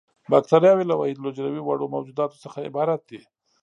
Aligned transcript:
باکټریاوې 0.31 0.85
له 0.87 0.95
وحیدالحجروي 0.99 1.61
وړو 1.63 1.91
موجوداتو 1.95 2.41
څخه 2.43 2.59
عبارت 2.69 3.01
دي. 3.09 3.19